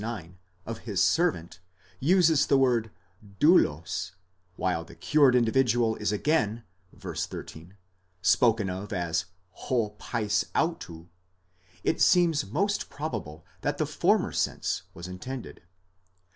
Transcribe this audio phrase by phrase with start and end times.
[0.03, 1.59] 9) of his servant,
[1.99, 2.89] uses the word
[3.39, 4.13] δοῦλος,
[4.55, 7.13] while the cured individual is again (v.
[7.15, 7.77] 13)
[8.19, 11.07] spoken of as 6 παῖς αὐτοῦ,
[11.83, 15.61] it seems most probable that the former sense was intended.